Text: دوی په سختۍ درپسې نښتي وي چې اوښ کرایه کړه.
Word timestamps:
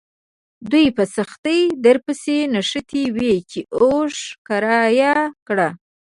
دوی 0.71 0.87
په 0.97 1.03
سختۍ 1.15 1.61
درپسې 1.85 2.37
نښتي 2.53 3.03
وي 3.15 3.35
چې 3.49 3.59
اوښ 3.79 4.15
کرایه 4.47 5.15
کړه. 5.47 5.69